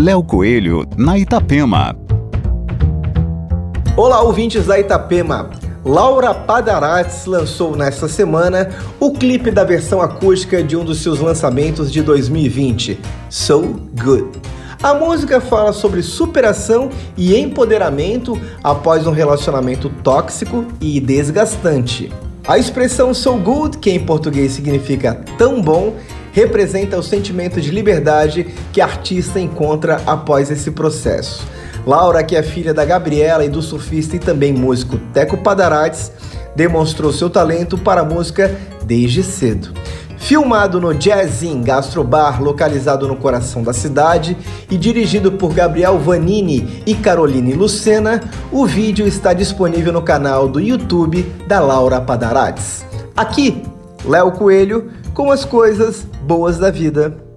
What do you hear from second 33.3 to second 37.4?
e do surfista e também músico Teco Padarates, demonstrou seu